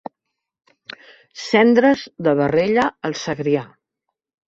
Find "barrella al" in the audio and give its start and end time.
2.43-3.19